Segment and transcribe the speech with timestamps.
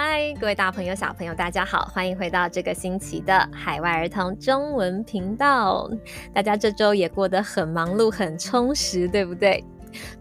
[0.00, 5.90] 嗨，各位大朋友、小朋友，大家好，欢迎回到这个星期的海外儿童中文频道。
[6.32, 9.64] 大家这周也过得很忙碌、很充实，对不对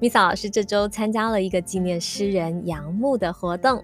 [0.01, 3.83] ？Miss 老师这周参加了一个纪念诗人杨牧的活动，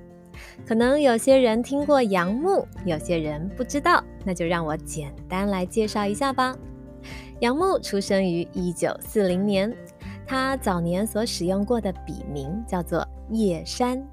[0.66, 6.58] 可能有些人听过杨牧，有些人不知道，那就让我简单来介绍一下吧。
[7.40, 9.72] 杨牧出生于一九四零年，
[10.26, 14.04] 他早年所使用过的笔名叫做叶山。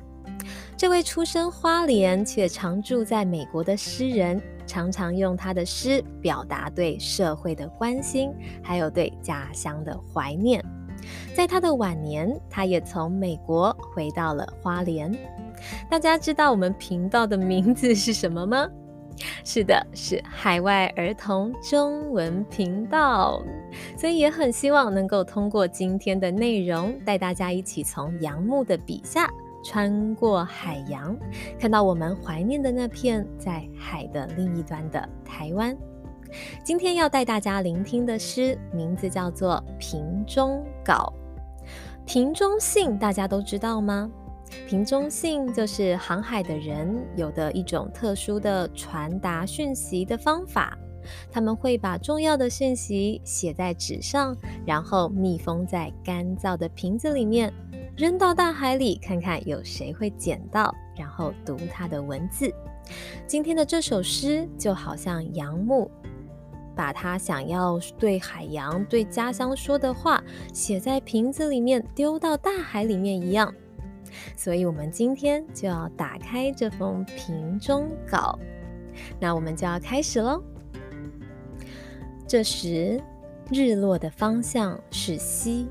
[0.81, 10.65] 这位出身花莲却常住在美国的诗人，常常用他的诗表达对社会的关心，还有对家乡的怀念。
[11.37, 15.15] 在他的晚年，他也从美国回到了花莲。
[15.91, 18.67] 大家知道我们频道的名字是什么吗？
[19.45, 23.43] 是的，是海外儿童中文频道。
[23.99, 29.31] 所以也很希望能够通过今天的内容，带大家一起从杨牧的笔下。
[29.63, 31.17] 穿过海洋，
[31.59, 35.77] 看到我们怀念的那片在海的另一端的台湾。
[36.65, 41.13] 今天要带大家聆听的诗，名字叫做《瓶中稿》。
[42.07, 44.11] 瓶中信大家都知道吗？
[44.67, 50.77] 瓶中信就是航海的人有的一种特殊的传达讯息的方法。
[51.31, 57.53] 他们会把重要的讯息写在纸上，然后密封在干燥的瓶子里面。
[57.97, 62.51] 扔到大海里，看看有谁会捡到，然后读它的文字。
[63.27, 65.91] 今天的这首诗就好像杨牧
[66.75, 70.23] 把他想要对海洋、对家乡说的话
[70.55, 73.53] 写在瓶子里面，丢到大海里面一样。
[74.35, 78.39] 所以，我们今天就要打开这封瓶中稿。
[79.21, 80.43] 那我们就要开始喽。
[82.31, 83.03] 这时，
[83.51, 85.69] 日落的方向是西。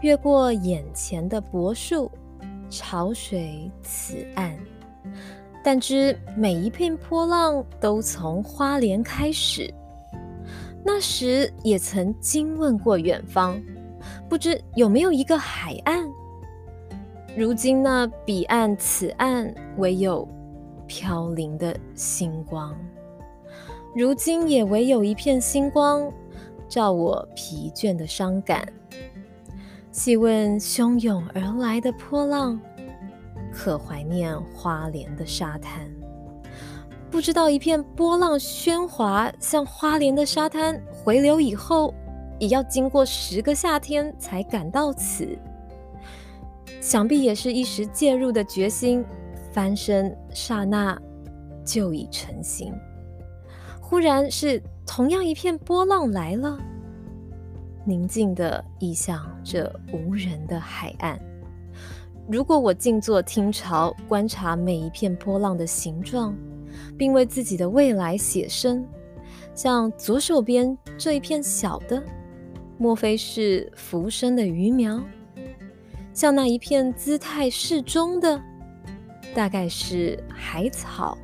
[0.00, 2.08] 越过眼前的柏树，
[2.70, 4.56] 潮水此岸，
[5.64, 9.68] 但知每一片波浪都从花莲开始。
[10.84, 13.60] 那时也曾经问过远方，
[14.28, 16.08] 不知有没有一个海岸。
[17.36, 20.24] 如今那彼岸此岸，唯有
[20.86, 22.72] 飘零的星光。
[23.94, 26.10] 如今也唯有一片星光，
[26.66, 28.66] 照我疲倦的伤感。
[29.90, 32.58] 细问汹涌而来的波浪，
[33.52, 35.86] 可怀念花莲的沙滩。
[37.10, 41.92] 不知道一片波浪喧哗向花莲的沙滩回流以后，
[42.38, 45.38] 也要经过十个夏天才赶到此。
[46.80, 49.04] 想必也是一时介入的决心，
[49.52, 50.98] 翻身刹那
[51.62, 52.72] 就已成型。
[53.92, 56.58] 忽然是同样一片波浪来了。
[57.84, 61.20] 宁静的意向这无人的海岸。
[62.26, 66.34] 如果我静坐听潮，观察每一片波浪的形状，
[66.96, 68.82] 并为自己的未来写生，
[69.54, 72.02] 像左手边这一片小的，
[72.78, 74.98] 莫非是浮生的鱼苗？
[76.14, 78.40] 像那一片姿态适中的，
[79.34, 81.18] 大概是海草？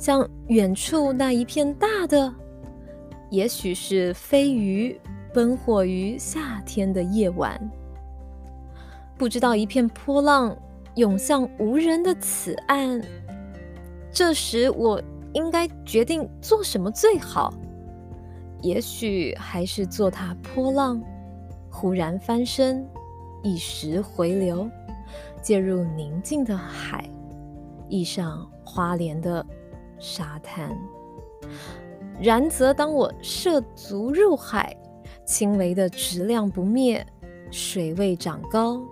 [0.00, 2.32] 像远处那一片大的，
[3.28, 4.98] 也许是飞鱼？
[5.32, 7.70] 奔火于夏天的夜晚，
[9.16, 10.56] 不知道一片波浪
[10.96, 13.00] 涌向无人的此岸。
[14.10, 15.00] 这时，我
[15.34, 17.54] 应该决定做什么最好？
[18.60, 21.00] 也许还是做它波浪，
[21.70, 22.84] 忽然翻身，
[23.44, 24.68] 一时回流，
[25.40, 27.08] 介入宁静的海，
[27.88, 29.46] 溢上花莲的
[30.00, 30.76] 沙滩。
[32.20, 34.76] 然则，当我涉足入海。
[35.26, 37.06] 轻微的质量不灭，
[37.52, 38.82] 水位涨高，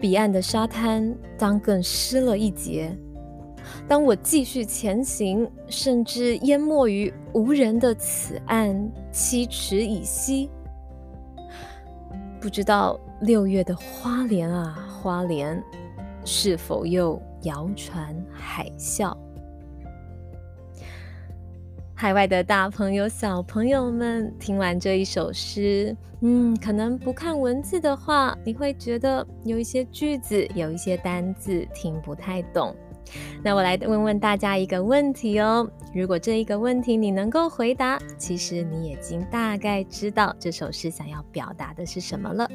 [0.00, 2.96] 彼岸的沙滩当更湿了一截。
[3.88, 10.48] 当我继续前行，甚至淹没于无人的此岸七尺以西，
[12.40, 15.60] 不知道六月的花莲啊，花莲
[16.24, 19.12] 是否又谣传海啸？
[22.02, 32.74] 海外的大朋友、小朋友们，听完这一首诗，嗯，可能不看文字的话，你会觉得有一些句子、有一些单字听不太懂。
[33.40, 35.64] 那我来问问大家一个问题哦：
[35.94, 42.50] 如果这一个问题你能够回答，其实你已经大概知道这首诗想要表达的是什么了。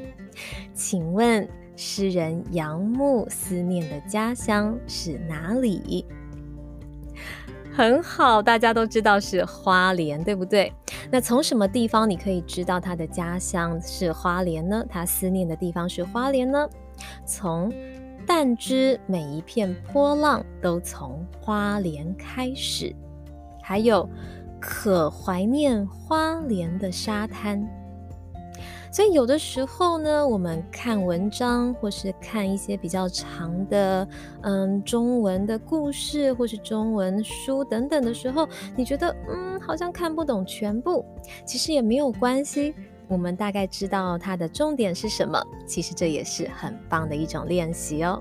[0.73, 1.47] 请问，
[1.77, 6.05] 诗人杨牧思念的家乡是哪里？
[7.77, 10.73] 很好，大家都知道是花莲，对不对？
[11.11, 14.83] 那从什么地方你可以知道他的家乡是花莲呢？
[14.89, 16.67] 他思念的地方是花莲呢？
[17.23, 17.71] 从
[18.25, 22.95] 但知每一片波浪都从花莲开始，
[23.61, 24.09] 还有
[24.59, 27.63] 可怀念花莲的沙滩。
[28.97, 34.07] 所以有的时候呢，我们看文章或是看一些比较长的，
[34.41, 41.05] 嗯，中文的故事或是中文书等等的时候，你觉得嗯，好像看不懂全部，
[41.45, 42.73] 其实也没有关系。
[43.07, 48.19] 我们大概知道它的重点是什么，其实这也是很棒的一种练习哦。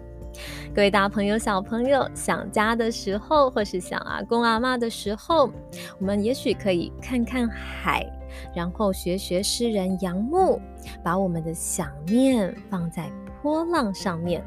[0.74, 5.50] 各位大朋友、小朋友，想家的时候，或是想阿公阿妈的时候，
[5.98, 8.06] 我们也许可以看看海。
[8.54, 10.60] 然后学学诗人杨牧，
[11.02, 13.10] 把我们的想念放在
[13.40, 14.44] 波浪上面，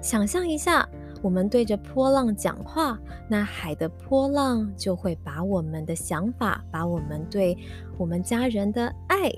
[0.00, 0.88] 想象一下，
[1.20, 2.96] 我们对着波浪讲话，
[3.28, 7.58] 那海的波浪就会把我们的想法，把我们对
[7.98, 9.32] 我们家人的爱，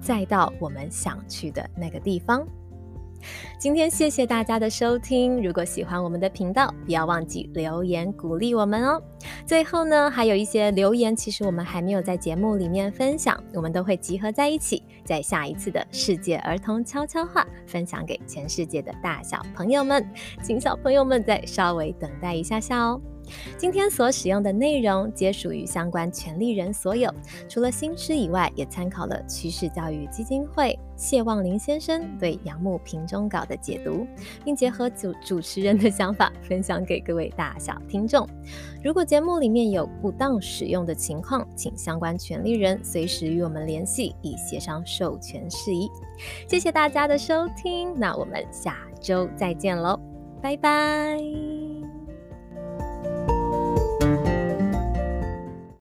[0.00, 2.46] 载到我们想去的那个地方。
[3.58, 9.02] 今天谢谢大家的收听，如果喜欢我们的频道，不要忘记留言鼓励我们哦。
[9.46, 20.08] 最后呢，还有一些留言，其实我们还没有在节目里面分享，我们都会集合在一起，在下一次的世界儿童悄悄话分享给全世界的大小朋友们，
[20.42, 23.00] 请小朋友们再稍微等待一下下哦。
[23.56, 27.12] 今天所使用的内容皆属于相关权利人所有，
[27.48, 34.06] 除了新诗以外，也参考了趋势教育基金会谢望林先生对杨牧瓶中稿的解读，
[34.44, 38.28] 并结合主主持人的想法分享给各位大小听众。
[38.82, 45.88] 如果节目里面有不当使用的情况，请相关权利人随时与我们联系，以协商授权事宜。
[46.48, 49.98] 谢谢大家的收听，那我们下周再见喽，
[50.40, 51.61] 拜拜。